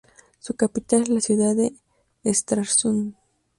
Su 0.39 0.55
capital 0.55 1.03
es 1.03 1.09
la 1.09 1.21
ciudad 1.21 1.55
de 1.55 1.75
Stralsund. 2.25 3.13